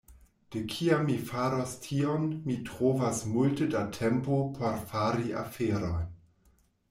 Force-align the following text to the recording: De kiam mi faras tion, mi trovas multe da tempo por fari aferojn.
De 0.53 0.61
kiam 0.69 1.01
mi 1.09 1.17
faras 1.25 1.73
tion, 1.83 2.25
mi 2.47 2.55
trovas 2.71 3.21
multe 3.33 3.67
da 3.75 3.83
tempo 3.97 4.41
por 4.57 4.79
fari 4.93 5.31
aferojn. 5.45 6.09